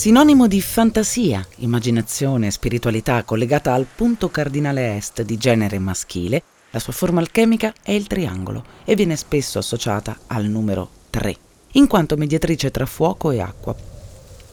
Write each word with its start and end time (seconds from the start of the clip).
Sinonimo 0.00 0.46
di 0.46 0.62
fantasia, 0.62 1.46
immaginazione 1.56 2.46
e 2.46 2.50
spiritualità 2.50 3.22
collegata 3.22 3.74
al 3.74 3.84
punto 3.84 4.30
cardinale 4.30 4.96
est 4.96 5.20
di 5.20 5.36
genere 5.36 5.78
maschile, 5.78 6.42
la 6.70 6.78
sua 6.78 6.94
forma 6.94 7.20
alchemica 7.20 7.74
è 7.82 7.92
il 7.92 8.06
triangolo 8.06 8.64
e 8.86 8.94
viene 8.94 9.14
spesso 9.14 9.58
associata 9.58 10.20
al 10.28 10.46
numero 10.46 10.88
3, 11.10 11.36
in 11.72 11.86
quanto 11.86 12.16
mediatrice 12.16 12.70
tra 12.70 12.86
fuoco 12.86 13.30
e 13.30 13.42
acqua, 13.42 13.76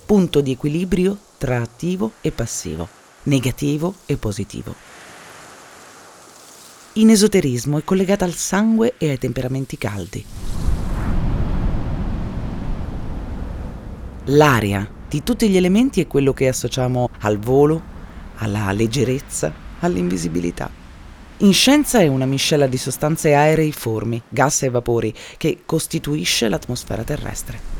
punto 0.06 0.42
di 0.42 0.52
equilibrio 0.52 1.18
tra 1.38 1.62
attivo 1.62 2.12
e 2.20 2.32
passivo, 2.32 2.86
negativo 3.24 3.94
e 4.06 4.18
positivo. 4.18 4.76
In 6.96 7.10
esoterismo 7.10 7.78
è 7.78 7.86
collegata 7.86 8.26
al 8.26 8.34
sangue 8.34 8.96
e 8.98 9.12
ai 9.12 9.18
temperamenti 9.18 9.78
caldi. 9.78 10.26
L'aria 14.26 14.96
di 15.10 15.24
tutti 15.24 15.50
gli 15.50 15.56
elementi 15.56 16.02
è 16.02 16.08
quello 16.08 16.34
che 16.34 16.48
associamo 16.48 17.10
al 17.20 17.38
volo, 17.38 17.82
alla 18.36 18.72
leggerezza, 18.72 19.54
all'invisibilità. 19.80 20.70
In 21.38 21.54
scienza 21.54 22.00
è 22.00 22.08
una 22.08 22.26
miscela 22.26 22.68
di 22.68 22.78
sostanze 22.78 23.34
aereiformi, 23.34 24.22
gas 24.28 24.64
e 24.64 24.70
vapori, 24.70 25.14
che 25.38 25.60
costituisce 25.66 26.50
l'atmosfera 26.50 27.04
terrestre. 27.04 27.76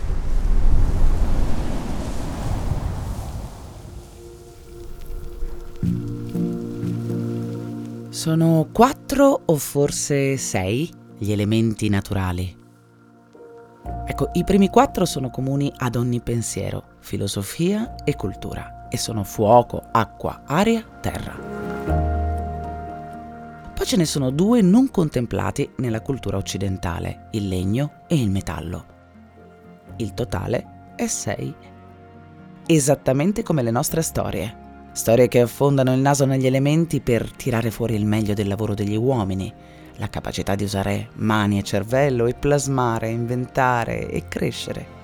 Sono 8.10 8.68
quattro 8.72 9.42
o 9.46 9.56
forse 9.58 10.38
sei 10.38 10.90
gli 11.18 11.32
elementi 11.32 11.90
naturali 11.90 12.66
Ecco, 14.06 14.30
i 14.34 14.44
primi 14.44 14.70
quattro 14.70 15.06
sono 15.06 15.30
comuni 15.30 15.72
ad 15.76 15.96
ogni 15.96 16.22
pensiero, 16.22 16.96
filosofia 17.08 17.96
e 18.04 18.18
cultura, 18.18 18.88
e 18.90 18.98
sono 18.98 19.24
fuoco, 19.24 19.82
acqua, 19.94 20.42
aria, 20.46 20.84
terra. 21.00 21.36
Poi 23.74 23.86
ce 23.86 23.96
ne 23.96 24.04
sono 24.04 24.30
due 24.30 24.62
non 24.62 24.92
contemplati 24.92 25.72
nella 25.78 26.02
cultura 26.02 26.36
occidentale, 26.36 27.30
il 27.32 27.48
legno 27.48 28.02
e 28.08 28.22
il 28.22 28.30
metallo. 28.30 28.86
Il 29.96 30.14
totale 30.14 30.92
è 30.98 31.08
sei. 31.08 31.56
Esattamente 32.66 33.42
come 33.42 33.64
le 33.64 33.72
nostre 33.72 34.02
storie. 34.02 34.66
Storie 34.92 35.30
che 35.30 35.40
affondano 35.40 35.94
il 35.94 36.02
naso 36.02 36.26
negli 36.26 36.46
elementi 36.46 37.00
per 37.00 37.32
tirare 37.32 37.72
fuori 37.72 37.96
il 37.96 38.06
meglio 38.06 38.34
del 38.34 38.50
lavoro 38.50 38.74
degli 38.74 38.98
uomini, 38.98 39.54
la 39.96 40.10
capacità 40.10 40.56
di 40.56 40.66
usare 40.66 41.12
mani 41.14 41.58
e 41.58 41.64
cervello 41.64 42.26
e 42.26 42.34
plasmare, 42.34 43.08
inventare 43.12 44.10
e 44.10 44.28
crescere. 44.28 44.97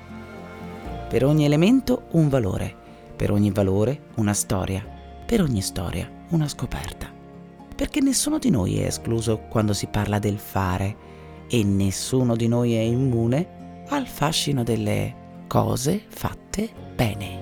Per 1.14 1.24
ogni 1.24 1.46
elemento 1.46 2.08
un 2.14 2.28
valore, 2.28 2.76
per 3.16 3.30
ogni 3.30 3.52
valore 3.52 4.06
una 4.16 4.34
storia, 4.34 4.84
per 5.24 5.42
ogni 5.42 5.62
storia 5.62 6.10
una 6.30 6.48
scoperta. 6.48 7.08
Perché 7.76 8.02
nessuno 8.02 8.40
di 8.40 8.50
noi 8.50 8.80
è 8.80 8.88
escluso 8.88 9.42
quando 9.48 9.74
si 9.74 9.86
parla 9.86 10.18
del 10.18 10.40
fare 10.40 10.96
e 11.48 11.64
nessuno 11.64 12.36
di 12.36 12.48
noi 12.48 12.74
è 12.74 12.80
immune 12.80 13.84
al 13.90 14.08
fascino 14.08 14.64
delle 14.64 15.44
cose 15.46 16.02
fatte 16.08 16.72
bene. 16.96 17.42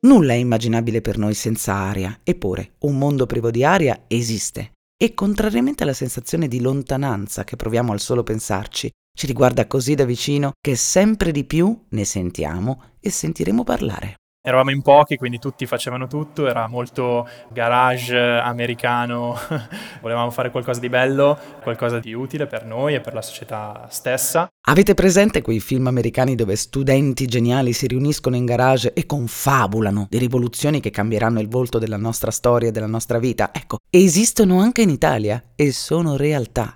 Nulla 0.00 0.34
è 0.34 0.36
immaginabile 0.36 1.00
per 1.00 1.16
noi 1.16 1.32
senza 1.32 1.72
aria, 1.72 2.20
eppure 2.22 2.74
un 2.80 2.98
mondo 2.98 3.24
privo 3.24 3.50
di 3.50 3.64
aria 3.64 4.04
esiste. 4.08 4.73
E 4.96 5.12
contrariamente 5.14 5.82
alla 5.82 5.92
sensazione 5.92 6.48
di 6.48 6.60
lontananza 6.60 7.44
che 7.44 7.56
proviamo 7.56 7.92
al 7.92 8.00
solo 8.00 8.22
pensarci, 8.22 8.90
ci 9.16 9.26
riguarda 9.26 9.66
così 9.66 9.94
da 9.94 10.04
vicino 10.04 10.52
che 10.60 10.76
sempre 10.76 11.32
di 11.32 11.44
più 11.44 11.86
ne 11.90 12.04
sentiamo 12.04 12.94
e 13.00 13.10
sentiremo 13.10 13.64
parlare. 13.64 14.16
Eravamo 14.46 14.72
in 14.72 14.82
pochi, 14.82 15.16
quindi 15.16 15.38
tutti 15.38 15.64
facevano 15.64 16.06
tutto, 16.06 16.46
era 16.46 16.68
molto 16.68 17.26
garage 17.48 18.14
americano, 18.14 19.34
volevamo 20.02 20.30
fare 20.30 20.50
qualcosa 20.50 20.80
di 20.80 20.90
bello, 20.90 21.38
qualcosa 21.62 21.98
di 21.98 22.12
utile 22.12 22.46
per 22.46 22.66
noi 22.66 22.92
e 22.92 23.00
per 23.00 23.14
la 23.14 23.22
società 23.22 23.86
stessa. 23.88 24.46
Avete 24.66 24.92
presente 24.92 25.40
quei 25.40 25.60
film 25.60 25.86
americani 25.86 26.34
dove 26.34 26.56
studenti 26.56 27.24
geniali 27.24 27.72
si 27.72 27.86
riuniscono 27.86 28.36
in 28.36 28.44
garage 28.44 28.92
e 28.92 29.06
confabulano 29.06 30.08
di 30.10 30.18
rivoluzioni 30.18 30.80
che 30.80 30.90
cambieranno 30.90 31.40
il 31.40 31.48
volto 31.48 31.78
della 31.78 31.96
nostra 31.96 32.30
storia 32.30 32.68
e 32.68 32.70
della 32.70 32.86
nostra 32.86 33.18
vita? 33.18 33.48
Ecco, 33.50 33.78
esistono 33.88 34.60
anche 34.60 34.82
in 34.82 34.90
Italia 34.90 35.42
e 35.56 35.72
sono 35.72 36.18
realtà. 36.18 36.74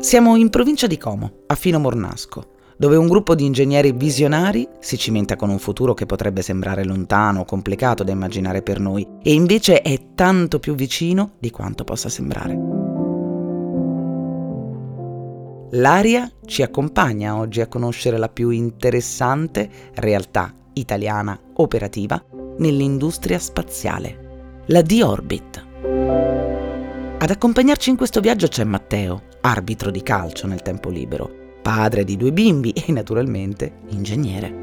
Siamo 0.00 0.34
in 0.34 0.50
provincia 0.50 0.88
di 0.88 0.98
Como, 0.98 1.44
a 1.46 1.54
Fino 1.54 1.78
Mornasco 1.78 2.53
dove 2.76 2.96
un 2.96 3.08
gruppo 3.08 3.34
di 3.34 3.44
ingegneri 3.44 3.92
visionari 3.92 4.68
si 4.80 4.96
cimenta 4.96 5.36
con 5.36 5.50
un 5.50 5.58
futuro 5.58 5.94
che 5.94 6.06
potrebbe 6.06 6.42
sembrare 6.42 6.84
lontano 6.84 7.40
o 7.40 7.44
complicato 7.44 8.04
da 8.04 8.12
immaginare 8.12 8.62
per 8.62 8.80
noi, 8.80 9.06
e 9.22 9.32
invece 9.32 9.82
è 9.82 10.14
tanto 10.14 10.58
più 10.58 10.74
vicino 10.74 11.32
di 11.38 11.50
quanto 11.50 11.84
possa 11.84 12.08
sembrare. 12.08 12.58
L'aria 15.72 16.30
ci 16.44 16.62
accompagna 16.62 17.36
oggi 17.36 17.60
a 17.60 17.66
conoscere 17.66 18.16
la 18.16 18.28
più 18.28 18.50
interessante 18.50 19.68
realtà 19.94 20.54
italiana 20.74 21.38
operativa 21.54 22.22
nell'industria 22.58 23.40
spaziale, 23.40 24.62
la 24.66 24.82
D-Orbit. 24.82 25.66
Ad 27.18 27.30
accompagnarci 27.30 27.90
in 27.90 27.96
questo 27.96 28.20
viaggio 28.20 28.46
c'è 28.46 28.64
Matteo, 28.64 29.22
arbitro 29.40 29.90
di 29.90 30.02
calcio 30.02 30.46
nel 30.46 30.62
tempo 30.62 30.90
libero, 30.90 31.42
padre 31.64 32.04
di 32.04 32.18
due 32.18 32.30
bimbi 32.30 32.72
e 32.72 32.92
naturalmente 32.92 33.72
ingegnere. 33.88 34.60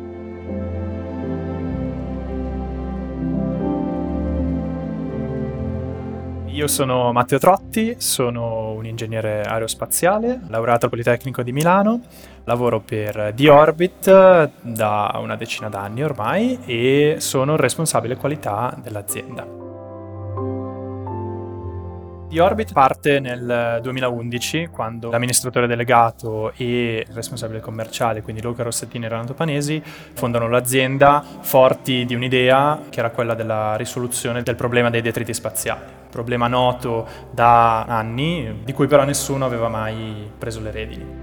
Io 6.46 6.68
sono 6.68 7.12
Matteo 7.12 7.40
Trotti, 7.40 7.96
sono 7.98 8.74
un 8.74 8.86
ingegnere 8.86 9.42
aerospaziale, 9.42 10.42
laureato 10.50 10.86
al 10.86 10.92
Politecnico 10.92 11.42
di 11.42 11.52
Milano, 11.52 12.02
lavoro 12.44 12.82
per 12.82 13.34
D-Orbit 13.34 14.52
da 14.62 15.18
una 15.20 15.36
decina 15.36 15.70
d'anni 15.70 16.04
ormai 16.04 16.60
e 16.66 17.16
sono 17.18 17.54
il 17.54 17.60
responsabile 17.60 18.16
qualità 18.16 18.78
dell'azienda. 18.80 19.71
The 22.32 22.40
Orbit 22.40 22.72
parte 22.72 23.20
nel 23.20 23.80
2011 23.82 24.70
quando 24.72 25.10
l'amministratore 25.10 25.68
delegato 25.68 26.54
e 26.56 27.04
il 27.06 27.14
responsabile 27.14 27.60
commerciale, 27.60 28.22
quindi 28.22 28.42
Luca 28.42 28.64
Rossettini 28.64 29.04
e 29.04 29.10
Renato 29.10 29.34
Panesi, 29.34 29.84
fondano 29.84 30.48
l'azienda 30.48 31.22
forti 31.42 32.06
di 32.06 32.16
un'idea 32.16 32.84
che 32.90 33.00
era 33.00 33.10
quella 33.10 33.34
della 33.34 33.76
risoluzione 33.76 34.44
del 34.44 34.56
problema 34.56 34.90
dei 34.90 35.02
detriti 35.02 35.34
spaziali. 35.34 35.82
Problema 36.10 36.48
noto 36.48 37.06
da 37.32 37.84
anni, 37.84 38.62
di 38.64 38.72
cui 38.72 38.88
però 38.88 39.04
nessuno 39.04 39.44
aveva 39.44 39.68
mai 39.68 40.32
preso 40.38 40.62
le 40.62 40.72
redini. 40.72 41.21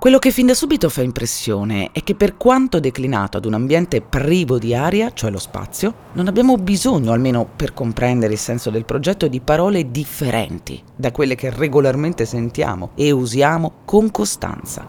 Quello 0.00 0.18
che 0.18 0.30
fin 0.30 0.46
da 0.46 0.54
subito 0.54 0.88
fa 0.88 1.02
impressione 1.02 1.90
è 1.92 2.02
che 2.02 2.14
per 2.14 2.38
quanto 2.38 2.80
declinato 2.80 3.36
ad 3.36 3.44
un 3.44 3.52
ambiente 3.52 4.00
privo 4.00 4.58
di 4.58 4.74
aria, 4.74 5.12
cioè 5.12 5.30
lo 5.30 5.38
spazio, 5.38 5.92
non 6.14 6.26
abbiamo 6.26 6.56
bisogno, 6.56 7.12
almeno 7.12 7.44
per 7.44 7.74
comprendere 7.74 8.32
il 8.32 8.38
senso 8.38 8.70
del 8.70 8.86
progetto, 8.86 9.28
di 9.28 9.40
parole 9.40 9.90
differenti 9.90 10.82
da 10.96 11.12
quelle 11.12 11.34
che 11.34 11.50
regolarmente 11.50 12.24
sentiamo 12.24 12.92
e 12.94 13.10
usiamo 13.10 13.82
con 13.84 14.10
costanza. 14.10 14.86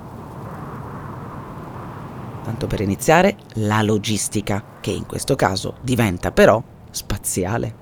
Tanto 2.45 2.67
per 2.67 2.79
iniziare, 2.79 3.35
la 3.55 3.81
logistica, 3.81 4.63
che 4.79 4.91
in 4.91 5.05
questo 5.05 5.35
caso 5.35 5.75
diventa 5.81 6.31
però 6.31 6.63
spaziale. 6.89 7.81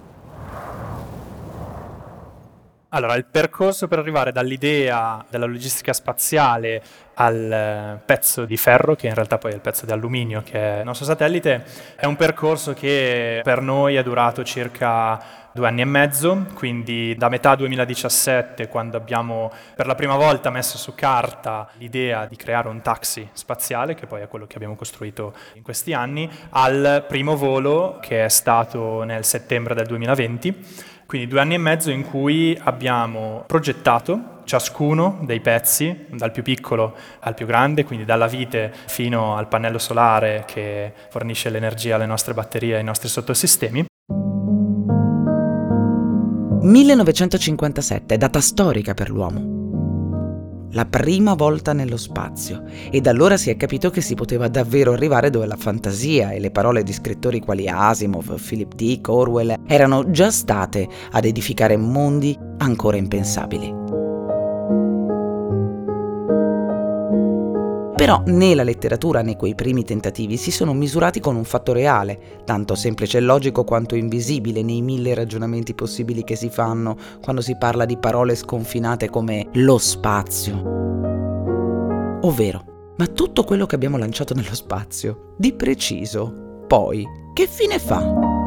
Allora, 2.92 3.14
il 3.14 3.26
percorso 3.26 3.88
per 3.88 4.00
arrivare 4.00 4.32
dall'idea 4.32 5.24
della 5.30 5.46
logistica 5.46 5.94
spaziale 5.94 6.82
al 7.22 8.00
pezzo 8.06 8.46
di 8.46 8.56
ferro, 8.56 8.96
che 8.96 9.08
in 9.08 9.14
realtà 9.14 9.38
poi 9.38 9.52
è 9.52 9.56
il 9.56 9.62
pezzo 9.62 9.86
di 9.86 9.92
alluminio 9.92 10.42
che 10.42 10.76
è 10.76 10.80
il 10.80 10.86
nostro 10.86 11.06
satellite, 11.06 11.66
è 11.96 12.06
un 12.06 12.16
percorso 12.16 12.74
che 12.74 13.42
per 13.44 13.62
noi 13.62 13.96
è 13.96 14.04
durato 14.04 14.44
circa 14.44 15.22
due 15.52 15.68
anni 15.68 15.82
e 15.82 15.86
mezzo, 15.86 16.46
quindi 16.54 17.16
da 17.18 17.28
metà 17.28 17.56
2017, 17.56 18.70
quando 18.70 18.96
abbiamo 18.96 19.52
per 19.76 19.86
la 19.86 19.96
prima 19.96 20.16
volta 20.16 20.50
messo 20.50 20.78
su 20.78 20.96
carta 20.96 21.68
l'idea 21.74 22.26
di 22.26 22.38
creare 22.38 22.70
un 22.70 22.82
taxi 22.82 23.28
spaziale, 23.34 23.96
che 23.96 24.06
poi 24.06 24.22
è 24.22 24.28
quello 24.30 24.48
che 24.48 24.56
abbiamo 24.56 24.76
costruito 24.76 25.34
in 25.56 25.62
questi 25.62 25.92
anni, 25.92 26.30
al 26.52 27.04
primo 27.06 27.36
volo 27.36 27.98
che 28.02 28.24
è 28.24 28.30
stato 28.30 29.04
nel 29.04 29.26
settembre 29.26 29.74
del 29.76 29.88
2020 29.88 30.88
quindi 31.10 31.28
due 31.28 31.40
anni 31.40 31.56
e 31.56 31.58
mezzo 31.58 31.90
in 31.90 32.08
cui 32.08 32.56
abbiamo 32.66 33.44
progettato 33.48 34.39
ciascuno 34.50 35.20
dei 35.22 35.42
pezzi, 35.42 36.08
dal 36.10 36.32
più 36.32 36.42
piccolo 36.42 36.96
al 37.20 37.36
più 37.36 37.46
grande, 37.46 37.84
quindi 37.84 38.04
dalla 38.04 38.26
vite 38.26 38.74
fino 38.88 39.36
al 39.36 39.48
pannello 39.48 39.78
solare 39.78 40.44
che 40.48 40.92
fornisce 41.10 41.52
l'energia 41.52 41.94
alle 41.94 42.08
nostre 42.08 42.34
batterie 42.34 42.74
e 42.74 42.78
ai 42.78 42.84
nostri 42.84 43.10
sottosistemi, 43.10 43.86
1957, 46.62 48.18
data 48.18 48.42
storica 48.42 48.96
per 48.96 49.12
l'uomo. 49.12 49.58
La 50.72 50.86
prima 50.86 51.36
volta 51.36 51.74
nello 51.74 51.98
spazio 51.98 52.64
e 52.90 53.02
da 53.02 53.12
allora 53.12 53.38
si 53.38 53.52
è 53.52 53.56
capito 53.56 53.92
che 53.92 54.02
si 54.02 54.16
poteva 54.16 54.48
davvero 54.48 54.94
arrivare 54.94 55.30
dove 55.30 55.46
la 55.46 55.58
fantasia 55.58 56.32
e 56.32 56.40
le 56.40 56.50
parole 56.50 56.82
di 56.82 56.94
scrittori 56.94 57.40
quali 57.40 57.68
Asimov, 57.68 58.40
Philip 58.40 58.74
Dick, 58.74 59.08
Orwell 59.10 59.56
erano 59.68 60.10
già 60.10 60.32
state 60.32 60.88
ad 61.12 61.26
edificare 61.26 61.78
mondi 61.78 62.38
ancora 62.58 62.98
impensabili. 62.98 63.79
Però 68.00 68.24
né 68.28 68.56
la 68.56 68.64
letteratura 68.64 69.22
né 69.22 69.36
quei 69.36 69.56
primi 69.56 69.84
tentativi 69.84 70.38
si 70.38 70.52
sono 70.52 70.74
misurati 70.74 71.20
con 71.20 71.36
un 71.36 71.44
fatto 71.44 71.74
reale, 71.74 72.40
tanto 72.46 72.74
semplice 72.74 73.18
e 73.18 73.20
logico 73.20 73.66
quanto 73.66 73.96
invisibile 73.96 74.64
nei 74.64 74.82
mille 74.82 75.14
ragionamenti 75.14 75.74
possibili 75.74 76.24
che 76.24 76.38
si 76.38 76.48
fanno 76.50 76.96
quando 77.22 77.42
si 77.42 77.58
parla 77.58 77.84
di 77.84 77.98
parole 77.98 78.36
sconfinate 78.36 79.10
come 79.10 79.50
lo 79.56 79.78
spazio. 79.78 80.62
Ovvero, 82.22 82.94
ma 82.96 83.06
tutto 83.08 83.44
quello 83.44 83.66
che 83.66 83.76
abbiamo 83.76 83.98
lanciato 83.98 84.34
nello 84.34 84.56
spazio, 84.56 85.34
di 85.38 85.52
preciso, 85.52 86.64
poi, 86.68 87.06
che 87.34 87.48
fine 87.48 87.80
fa? 87.80 88.39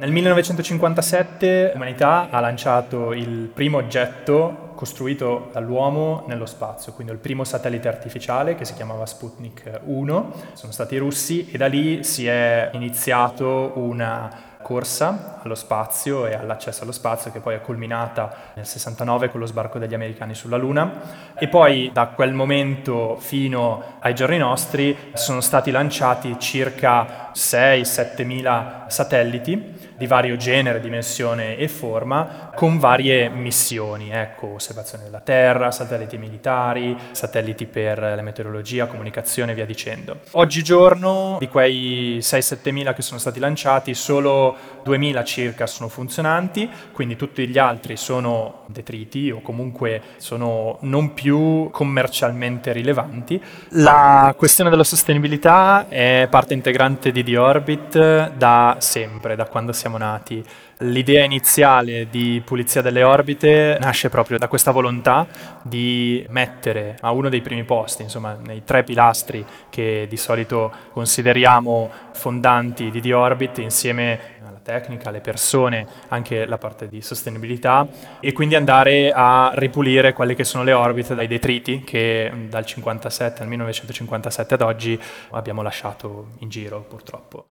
Nel 0.00 0.12
1957 0.12 1.72
l'umanità 1.72 2.28
ha 2.30 2.38
lanciato 2.38 3.12
il 3.12 3.50
primo 3.52 3.78
oggetto 3.78 4.70
costruito 4.76 5.50
dall'uomo 5.52 6.22
nello 6.28 6.46
spazio, 6.46 6.92
quindi 6.92 7.12
il 7.12 7.18
primo 7.18 7.42
satellite 7.42 7.88
artificiale 7.88 8.54
che 8.54 8.64
si 8.64 8.74
chiamava 8.74 9.06
Sputnik 9.06 9.80
1, 9.86 10.32
sono 10.52 10.70
stati 10.70 10.94
i 10.94 10.98
russi 10.98 11.50
e 11.50 11.56
da 11.56 11.66
lì 11.66 12.04
si 12.04 12.28
è 12.28 12.70
iniziato 12.74 13.72
una 13.74 14.46
corsa 14.62 15.40
allo 15.42 15.56
spazio 15.56 16.26
e 16.26 16.34
all'accesso 16.34 16.82
allo 16.82 16.92
spazio 16.92 17.32
che 17.32 17.40
poi 17.40 17.56
è 17.56 17.60
culminata 17.60 18.52
nel 18.54 18.66
69 18.66 19.30
con 19.30 19.40
lo 19.40 19.46
sbarco 19.46 19.80
degli 19.80 19.94
americani 19.94 20.34
sulla 20.34 20.56
Luna. 20.56 21.32
E 21.36 21.48
poi 21.48 21.90
da 21.92 22.06
quel 22.06 22.34
momento 22.34 23.16
fino 23.18 23.96
ai 23.98 24.14
giorni 24.14 24.38
nostri 24.38 24.96
sono 25.14 25.40
stati 25.40 25.72
lanciati 25.72 26.38
circa 26.38 27.32
6-7 27.34 28.24
mila 28.24 28.84
satelliti 28.86 29.77
di 29.98 30.06
vario 30.06 30.36
genere, 30.36 30.80
dimensione 30.80 31.56
e 31.56 31.66
forma, 31.66 32.52
con 32.54 32.78
varie 32.78 33.28
missioni, 33.28 34.10
ecco, 34.10 34.54
osservazione 34.54 35.04
della 35.04 35.20
Terra, 35.20 35.72
satelliti 35.72 36.16
militari, 36.16 36.96
satelliti 37.10 37.66
per 37.66 37.98
la 37.98 38.22
meteorologia, 38.22 38.86
comunicazione 38.86 39.52
e 39.52 39.54
via 39.56 39.66
dicendo. 39.66 40.20
Oggigiorno, 40.32 41.36
di 41.40 41.48
quei 41.48 42.18
6-7 42.20 42.70
mila 42.70 42.94
che 42.94 43.02
sono 43.02 43.18
stati 43.18 43.40
lanciati, 43.40 43.92
solo 43.94 44.54
2000 44.84 45.24
circa 45.24 45.66
sono 45.66 45.88
funzionanti, 45.88 46.70
quindi 46.92 47.16
tutti 47.16 47.46
gli 47.48 47.58
altri 47.58 47.96
sono 47.96 48.62
detriti 48.66 49.30
o 49.30 49.40
comunque 49.40 50.00
sono 50.18 50.78
non 50.82 51.12
più 51.12 51.70
commercialmente 51.70 52.72
rilevanti. 52.72 53.42
La 53.70 54.32
questione 54.36 54.70
della 54.70 54.84
sostenibilità 54.84 55.86
è 55.88 56.28
parte 56.30 56.54
integrante 56.54 57.10
di 57.10 57.24
The 57.24 57.36
Orbit 57.36 58.32
da 58.34 58.76
sempre, 58.78 59.34
da 59.34 59.46
quando 59.46 59.72
siamo 59.72 59.87
siamo 59.88 59.96
nati. 59.96 60.44
L'idea 60.80 61.24
iniziale 61.24 62.08
di 62.08 62.40
pulizia 62.44 62.82
delle 62.82 63.02
orbite 63.02 63.78
nasce 63.80 64.10
proprio 64.10 64.38
da 64.38 64.46
questa 64.46 64.70
volontà 64.70 65.26
di 65.62 66.24
mettere 66.28 66.96
a 67.00 67.10
uno 67.10 67.28
dei 67.28 67.40
primi 67.40 67.64
posti, 67.64 68.02
insomma, 68.02 68.34
nei 68.34 68.62
tre 68.62 68.84
pilastri 68.84 69.44
che 69.70 70.06
di 70.08 70.16
solito 70.16 70.70
consideriamo 70.92 71.90
fondanti 72.12 72.90
di 72.90 73.00
D-Orbit, 73.00 73.58
insieme 73.58 74.36
alla 74.46 74.60
tecnica, 74.62 75.08
alle 75.08 75.20
persone, 75.20 75.86
anche 76.08 76.46
la 76.46 76.58
parte 76.58 76.88
di 76.88 77.00
sostenibilità, 77.00 77.88
e 78.20 78.32
quindi 78.32 78.54
andare 78.54 79.10
a 79.12 79.50
ripulire 79.54 80.12
quelle 80.12 80.34
che 80.34 80.44
sono 80.44 80.62
le 80.62 80.72
orbite 80.72 81.14
dai 81.14 81.26
detriti 81.26 81.82
che 81.82 82.30
dal 82.48 82.64
57 82.64 83.42
al 83.42 83.48
1957 83.48 84.54
ad 84.54 84.60
oggi 84.60 85.00
abbiamo 85.30 85.62
lasciato 85.62 86.28
in 86.38 86.48
giro, 86.48 86.82
purtroppo. 86.82 87.46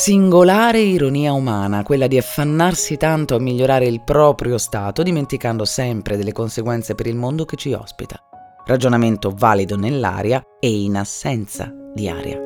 Singolare 0.00 0.80
ironia 0.80 1.34
umana, 1.34 1.82
quella 1.82 2.06
di 2.06 2.16
affannarsi 2.16 2.96
tanto 2.96 3.34
a 3.34 3.38
migliorare 3.38 3.84
il 3.84 4.00
proprio 4.00 4.56
stato, 4.56 5.02
dimenticando 5.02 5.66
sempre 5.66 6.16
delle 6.16 6.32
conseguenze 6.32 6.94
per 6.94 7.06
il 7.06 7.16
mondo 7.16 7.44
che 7.44 7.56
ci 7.56 7.74
ospita. 7.74 8.18
Ragionamento 8.64 9.30
valido 9.36 9.76
nell'aria 9.76 10.42
e 10.58 10.70
in 10.70 10.96
assenza 10.96 11.70
di 11.92 12.08
aria. 12.08 12.38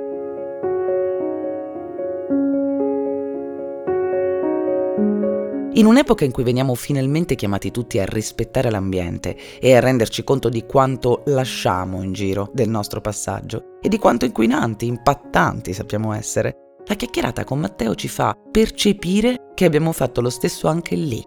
In 5.75 5.87
un'epoca 5.87 6.25
in 6.25 6.33
cui 6.33 6.43
veniamo 6.43 6.75
finalmente 6.75 7.37
chiamati 7.37 7.71
tutti 7.71 8.01
a 8.01 8.05
rispettare 8.05 8.69
l'ambiente 8.69 9.37
e 9.61 9.77
a 9.77 9.81
renderci 9.81 10.25
conto 10.25 10.49
di 10.49 10.67
quanto 10.67 11.23
lasciamo 11.27 12.03
in 12.03 12.15
giro 12.15 12.51
del 12.53 12.69
nostro 12.69 13.01
passaggio 13.01 13.79
e 13.81 13.89
di 13.89 13.99
quanto 13.99 14.25
inquinanti, 14.25 14.87
impattanti 14.87 15.73
sappiamo 15.73 16.13
essere, 16.13 16.64
la 16.87 16.95
chiacchierata 16.95 17.45
con 17.45 17.61
Matteo 17.61 17.95
ci 17.95 18.09
fa 18.09 18.37
percepire 18.51 19.51
che 19.55 19.65
abbiamo 19.65 19.93
fatto 19.93 20.21
lo 20.21 20.31
stesso 20.31 20.69
anche 20.69 20.95
lì, 20.95 21.23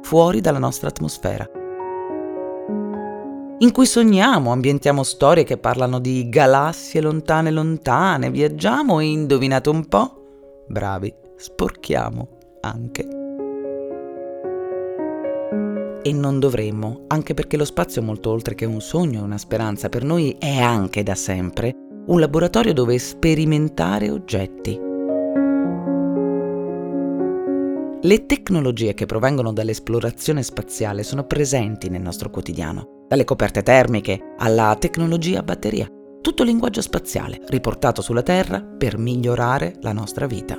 fuori 0.00 0.40
dalla 0.40 0.58
nostra 0.58 0.88
atmosfera. 0.88 1.48
In 3.58 3.70
cui 3.70 3.86
sogniamo, 3.86 4.50
ambientiamo 4.50 5.02
storie 5.02 5.44
che 5.44 5.56
parlano 5.56 6.00
di 6.00 6.28
galassie 6.28 7.00
lontane 7.00 7.50
lontane, 7.50 8.30
viaggiamo 8.30 8.98
e 8.98 9.04
indovinate 9.04 9.68
un 9.68 9.86
po'? 9.86 10.64
Bravi, 10.66 11.14
sporchiamo 11.36 12.28
anche. 12.62 13.08
E 16.02 16.12
non 16.12 16.40
dovremmo, 16.40 17.04
anche 17.06 17.34
perché 17.34 17.56
lo 17.56 17.64
spazio 17.64 18.02
molto 18.02 18.30
oltre 18.30 18.56
che 18.56 18.64
un 18.64 18.80
sogno 18.80 19.20
e 19.20 19.24
una 19.24 19.38
speranza, 19.38 19.88
per 19.88 20.02
noi 20.02 20.34
è 20.40 20.58
anche 20.58 21.04
da 21.04 21.14
sempre 21.14 21.72
un 22.06 22.18
laboratorio 22.18 22.72
dove 22.72 22.98
sperimentare 22.98 24.10
oggetti 24.10 24.90
Le 28.04 28.26
tecnologie 28.26 28.94
che 28.94 29.06
provengono 29.06 29.52
dall'esplorazione 29.52 30.42
spaziale 30.42 31.04
sono 31.04 31.22
presenti 31.22 31.88
nel 31.88 32.00
nostro 32.00 32.30
quotidiano, 32.30 33.06
dalle 33.06 33.22
coperte 33.22 33.62
termiche 33.62 34.34
alla 34.38 34.74
tecnologia 34.76 35.38
a 35.38 35.42
batteria, 35.44 35.88
tutto 36.20 36.42
linguaggio 36.42 36.80
spaziale 36.80 37.40
riportato 37.46 38.02
sulla 38.02 38.24
Terra 38.24 38.60
per 38.60 38.98
migliorare 38.98 39.76
la 39.82 39.92
nostra 39.92 40.26
vita. 40.26 40.56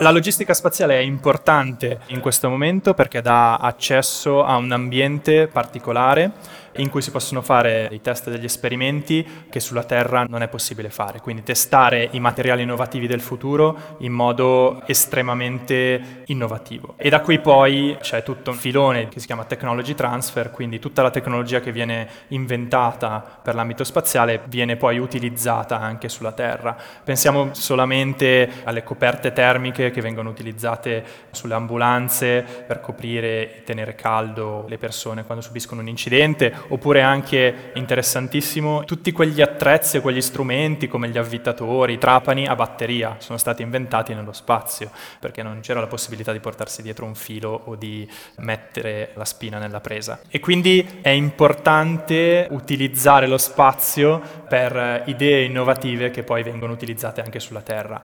La 0.00 0.10
logistica 0.10 0.54
spaziale 0.54 0.98
è 0.98 1.02
importante 1.02 2.00
in 2.06 2.20
questo 2.20 2.48
momento 2.48 2.92
perché 2.92 3.20
dà 3.20 3.56
accesso 3.56 4.42
a 4.42 4.56
un 4.56 4.72
ambiente 4.72 5.46
particolare 5.46 6.32
in 6.76 6.88
cui 6.88 7.02
si 7.02 7.10
possono 7.10 7.42
fare 7.42 7.86
dei 7.88 8.00
test 8.00 8.28
e 8.28 8.30
degli 8.30 8.44
esperimenti 8.44 9.26
che 9.48 9.60
sulla 9.60 9.84
Terra 9.84 10.24
non 10.24 10.42
è 10.42 10.48
possibile 10.48 10.90
fare, 10.90 11.20
quindi 11.20 11.42
testare 11.42 12.08
i 12.12 12.20
materiali 12.20 12.62
innovativi 12.62 13.06
del 13.06 13.20
futuro 13.20 13.96
in 13.98 14.12
modo 14.12 14.82
estremamente 14.86 16.22
innovativo. 16.26 16.94
E 16.96 17.08
da 17.08 17.20
qui 17.20 17.40
poi 17.40 17.96
c'è 18.00 18.22
tutto 18.22 18.50
un 18.50 18.56
filone 18.56 19.08
che 19.08 19.20
si 19.20 19.26
chiama 19.26 19.44
technology 19.44 19.94
transfer, 19.94 20.50
quindi 20.50 20.78
tutta 20.78 21.02
la 21.02 21.10
tecnologia 21.10 21.60
che 21.60 21.72
viene 21.72 22.08
inventata 22.28 23.38
per 23.42 23.54
l'ambito 23.54 23.84
spaziale 23.84 24.42
viene 24.46 24.76
poi 24.76 24.98
utilizzata 24.98 25.80
anche 25.80 26.08
sulla 26.08 26.32
Terra. 26.32 26.76
Pensiamo 27.02 27.54
solamente 27.54 28.48
alle 28.64 28.82
coperte 28.82 29.32
termiche 29.32 29.90
che 29.90 30.00
vengono 30.00 30.30
utilizzate 30.30 31.04
sulle 31.30 31.54
ambulanze 31.54 32.44
per 32.66 32.80
coprire 32.80 33.58
e 33.58 33.62
tenere 33.64 33.94
caldo 33.94 34.66
le 34.68 34.78
persone 34.78 35.24
quando 35.24 35.42
subiscono 35.42 35.80
un 35.80 35.88
incidente 35.88 36.54
oppure 36.68 37.02
anche 37.02 37.72
interessantissimo 37.74 38.84
tutti 38.84 39.12
quegli 39.12 39.40
attrezzi 39.40 39.96
e 39.96 40.00
quegli 40.00 40.20
strumenti 40.20 40.88
come 40.88 41.08
gli 41.08 41.18
avvitatori, 41.18 41.94
i 41.94 41.98
trapani 41.98 42.46
a 42.46 42.54
batteria 42.54 43.16
sono 43.18 43.38
stati 43.38 43.62
inventati 43.62 44.14
nello 44.14 44.32
spazio 44.32 44.90
perché 45.18 45.42
non 45.42 45.60
c'era 45.60 45.80
la 45.80 45.86
possibilità 45.86 46.32
di 46.32 46.40
portarsi 46.40 46.82
dietro 46.82 47.06
un 47.06 47.14
filo 47.14 47.62
o 47.64 47.76
di 47.76 48.08
mettere 48.38 49.10
la 49.14 49.24
spina 49.24 49.58
nella 49.58 49.80
presa. 49.80 50.20
E 50.28 50.40
quindi 50.40 51.00
è 51.00 51.10
importante 51.10 52.46
utilizzare 52.50 53.26
lo 53.26 53.38
spazio 53.38 54.20
per 54.48 55.04
idee 55.06 55.44
innovative 55.44 56.10
che 56.10 56.22
poi 56.22 56.42
vengono 56.42 56.72
utilizzate 56.72 57.20
anche 57.20 57.40
sulla 57.40 57.62
Terra. 57.62 58.00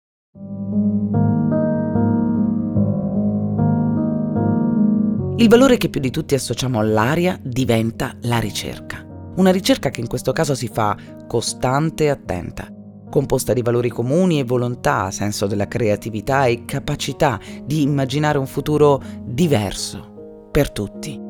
Il 5.35 5.49
valore 5.49 5.77
che 5.77 5.89
più 5.89 5.99
di 5.99 6.11
tutti 6.11 6.35
associamo 6.35 6.79
all'aria 6.79 7.39
diventa 7.41 8.15
la 8.21 8.37
ricerca. 8.37 9.03
Una 9.35 9.51
ricerca 9.51 9.89
che 9.89 9.99
in 9.99 10.07
questo 10.07 10.31
caso 10.31 10.53
si 10.53 10.67
fa 10.67 10.95
costante 11.27 12.03
e 12.03 12.09
attenta, 12.09 12.71
composta 13.09 13.51
di 13.51 13.63
valori 13.63 13.89
comuni 13.89 14.39
e 14.39 14.43
volontà, 14.43 15.09
senso 15.09 15.47
della 15.47 15.67
creatività 15.67 16.45
e 16.45 16.65
capacità 16.65 17.39
di 17.65 17.81
immaginare 17.81 18.37
un 18.37 18.45
futuro 18.45 19.01
diverso 19.25 20.49
per 20.51 20.71
tutti. 20.71 21.22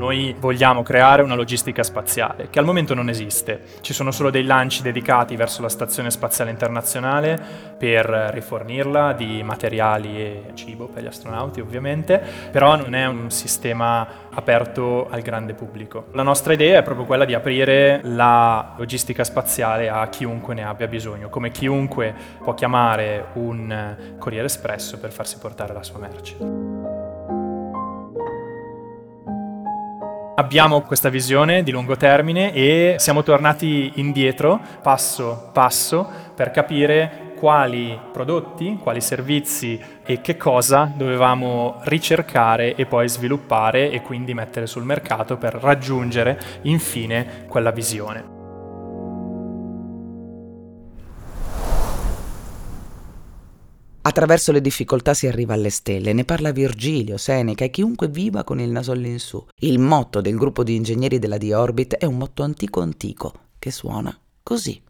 Noi 0.00 0.34
vogliamo 0.38 0.82
creare 0.82 1.20
una 1.20 1.34
logistica 1.34 1.82
spaziale 1.82 2.48
che 2.48 2.58
al 2.58 2.64
momento 2.64 2.94
non 2.94 3.10
esiste. 3.10 3.60
Ci 3.82 3.92
sono 3.92 4.10
solo 4.12 4.30
dei 4.30 4.44
lanci 4.44 4.80
dedicati 4.80 5.36
verso 5.36 5.60
la 5.60 5.68
Stazione 5.68 6.10
Spaziale 6.10 6.50
Internazionale 6.50 7.38
per 7.76 8.06
rifornirla 8.06 9.12
di 9.12 9.42
materiali 9.42 10.16
e 10.16 10.42
cibo 10.54 10.86
per 10.86 11.02
gli 11.02 11.06
astronauti 11.06 11.60
ovviamente, 11.60 12.18
però 12.50 12.76
non 12.76 12.94
è 12.94 13.04
un 13.04 13.30
sistema 13.30 14.08
aperto 14.30 15.06
al 15.10 15.20
grande 15.20 15.52
pubblico. 15.52 16.06
La 16.12 16.22
nostra 16.22 16.54
idea 16.54 16.78
è 16.78 16.82
proprio 16.82 17.04
quella 17.04 17.26
di 17.26 17.34
aprire 17.34 18.00
la 18.04 18.72
logistica 18.78 19.22
spaziale 19.22 19.90
a 19.90 20.08
chiunque 20.08 20.54
ne 20.54 20.64
abbia 20.64 20.86
bisogno, 20.86 21.28
come 21.28 21.50
chiunque 21.50 22.14
può 22.42 22.54
chiamare 22.54 23.26
un 23.34 24.16
Corriere 24.18 24.46
Espresso 24.46 24.98
per 24.98 25.12
farsi 25.12 25.36
portare 25.36 25.74
la 25.74 25.82
sua 25.82 25.98
merce. 25.98 26.89
Abbiamo 30.40 30.80
questa 30.80 31.10
visione 31.10 31.62
di 31.62 31.70
lungo 31.70 31.98
termine 31.98 32.54
e 32.54 32.94
siamo 32.96 33.22
tornati 33.22 33.92
indietro 33.96 34.58
passo 34.80 35.50
passo 35.52 36.08
per 36.34 36.50
capire 36.50 37.34
quali 37.36 37.98
prodotti, 38.10 38.78
quali 38.80 39.02
servizi 39.02 39.78
e 40.02 40.22
che 40.22 40.38
cosa 40.38 40.90
dovevamo 40.96 41.80
ricercare 41.82 42.74
e 42.74 42.86
poi 42.86 43.06
sviluppare 43.06 43.90
e 43.90 44.00
quindi 44.00 44.32
mettere 44.32 44.66
sul 44.66 44.84
mercato 44.84 45.36
per 45.36 45.56
raggiungere 45.56 46.40
infine 46.62 47.44
quella 47.46 47.70
visione. 47.70 48.39
Attraverso 54.02 54.50
le 54.50 54.62
difficoltà 54.62 55.12
si 55.12 55.26
arriva 55.26 55.52
alle 55.52 55.68
stelle, 55.68 56.14
ne 56.14 56.24
parla 56.24 56.52
Virgilio, 56.52 57.18
Seneca 57.18 57.64
e 57.64 57.70
chiunque 57.70 58.08
viva 58.08 58.44
con 58.44 58.58
il 58.58 58.70
naso 58.70 58.92
all'insù. 58.92 59.44
Il 59.56 59.78
motto 59.78 60.22
del 60.22 60.36
gruppo 60.36 60.64
di 60.64 60.74
ingegneri 60.74 61.18
della 61.18 61.36
D-Orbit 61.36 61.96
è 61.96 62.06
un 62.06 62.16
motto 62.16 62.42
antico 62.42 62.80
antico, 62.80 63.32
che 63.58 63.70
suona 63.70 64.18
così. 64.42 64.80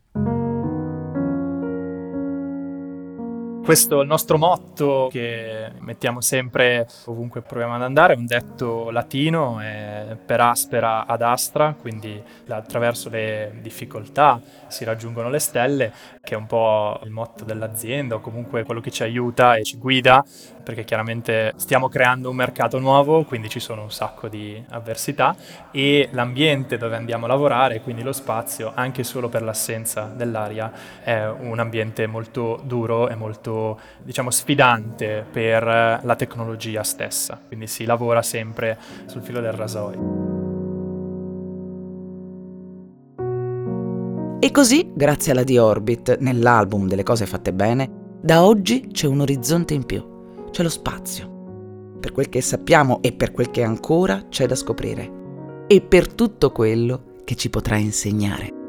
Questo 3.70 4.00
è 4.00 4.02
il 4.02 4.08
nostro 4.08 4.36
motto 4.36 5.06
che 5.12 5.70
mettiamo 5.78 6.20
sempre 6.20 6.88
ovunque 7.04 7.40
proviamo 7.40 7.76
ad 7.76 7.82
andare, 7.82 8.14
è 8.14 8.16
un 8.16 8.26
detto 8.26 8.90
latino, 8.90 9.60
è 9.60 10.16
per 10.26 10.40
aspera 10.40 11.06
ad 11.06 11.22
astra, 11.22 11.76
quindi 11.80 12.20
attraverso 12.48 13.08
le 13.10 13.52
difficoltà 13.62 14.40
si 14.66 14.82
raggiungono 14.82 15.30
le 15.30 15.38
stelle, 15.38 15.92
che 16.20 16.34
è 16.34 16.36
un 16.36 16.46
po' 16.46 16.98
il 17.04 17.10
motto 17.10 17.44
dell'azienda 17.44 18.16
o 18.16 18.20
comunque 18.20 18.64
quello 18.64 18.80
che 18.80 18.90
ci 18.90 19.04
aiuta 19.04 19.54
e 19.54 19.62
ci 19.62 19.78
guida, 19.78 20.24
perché 20.64 20.82
chiaramente 20.82 21.52
stiamo 21.54 21.88
creando 21.88 22.28
un 22.28 22.36
mercato 22.36 22.80
nuovo, 22.80 23.22
quindi 23.22 23.48
ci 23.48 23.60
sono 23.60 23.82
un 23.82 23.92
sacco 23.92 24.26
di 24.26 24.60
avversità 24.70 25.36
e 25.70 26.08
l'ambiente 26.10 26.76
dove 26.76 26.96
andiamo 26.96 27.26
a 27.26 27.28
lavorare, 27.28 27.80
quindi 27.82 28.02
lo 28.02 28.12
spazio, 28.12 28.72
anche 28.74 29.04
solo 29.04 29.28
per 29.28 29.42
l'assenza 29.42 30.12
dell'aria, 30.12 30.72
è 31.04 31.24
un 31.24 31.60
ambiente 31.60 32.08
molto 32.08 32.60
duro 32.64 33.08
e 33.08 33.14
diciamo, 34.02 34.30
sfidante 34.30 35.24
per 35.30 35.64
la 35.64 36.16
tecnologia 36.16 36.82
stessa, 36.82 37.40
quindi 37.46 37.66
si 37.66 37.84
lavora 37.84 38.22
sempre 38.22 38.78
sul 39.06 39.22
filo 39.22 39.40
del 39.40 39.52
rasoio. 39.52 40.38
E 44.42 44.50
così, 44.52 44.90
grazie 44.94 45.32
alla 45.32 45.44
D-Orbit, 45.44 46.16
nell'album 46.18 46.88
delle 46.88 47.02
cose 47.02 47.26
fatte 47.26 47.52
bene, 47.52 48.16
da 48.22 48.44
oggi 48.44 48.88
c'è 48.90 49.06
un 49.06 49.20
orizzonte 49.20 49.74
in 49.74 49.84
più, 49.84 50.02
c'è 50.50 50.62
lo 50.62 50.70
spazio, 50.70 51.96
per 52.00 52.12
quel 52.12 52.28
che 52.28 52.40
sappiamo 52.40 53.02
e 53.02 53.12
per 53.12 53.32
quel 53.32 53.50
che 53.50 53.62
ancora 53.62 54.28
c'è 54.28 54.46
da 54.46 54.54
scoprire, 54.54 55.66
e 55.66 55.82
per 55.82 56.12
tutto 56.14 56.52
quello 56.52 57.16
che 57.24 57.34
ci 57.34 57.50
potrà 57.50 57.76
insegnare. 57.76 58.59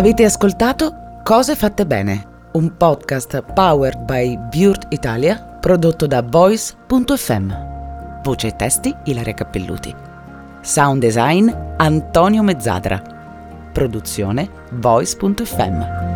Avete 0.00 0.24
ascoltato 0.24 1.20
Cose 1.22 1.54
fatte 1.54 1.84
bene, 1.84 2.26
un 2.52 2.74
podcast 2.74 3.42
powered 3.52 3.98
by 4.06 4.34
Burt 4.48 4.86
Italia 4.88 5.58
prodotto 5.60 6.06
da 6.06 6.22
Voice.fm. 6.22 8.22
Voce 8.22 8.46
e 8.46 8.56
testi 8.56 8.96
Ilaria 9.04 9.34
Cappelluti. 9.34 9.94
Sound 10.62 11.02
design 11.02 11.50
Antonio 11.76 12.42
Mezzadra. 12.42 13.02
Produzione 13.74 14.48
Voice.fm. 14.70 16.09